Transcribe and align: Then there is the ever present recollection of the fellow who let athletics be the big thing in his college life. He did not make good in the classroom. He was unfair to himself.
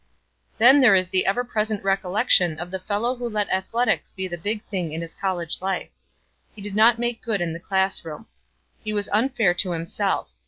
Then 0.57 0.81
there 0.81 0.95
is 0.95 1.09
the 1.09 1.27
ever 1.27 1.43
present 1.43 1.83
recollection 1.83 2.57
of 2.59 2.71
the 2.71 2.79
fellow 2.79 3.15
who 3.15 3.29
let 3.29 3.53
athletics 3.53 4.11
be 4.11 4.27
the 4.27 4.35
big 4.35 4.63
thing 4.63 4.93
in 4.93 5.01
his 5.01 5.13
college 5.13 5.61
life. 5.61 5.91
He 6.55 6.59
did 6.63 6.75
not 6.75 6.97
make 6.97 7.21
good 7.21 7.39
in 7.39 7.53
the 7.53 7.59
classroom. 7.59 8.25
He 8.83 8.93
was 8.93 9.09
unfair 9.09 9.53
to 9.53 9.73
himself. 9.73 10.31